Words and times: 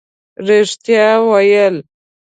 رښتیا 0.47 1.07
ویل 1.29 1.75